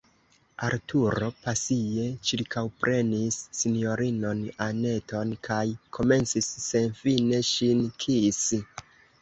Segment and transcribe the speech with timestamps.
[0.67, 5.61] Arturo pasie ĉirkaŭprenis sinjorinon Anneton kaj
[5.99, 8.65] komencis senfine ŝin kisi.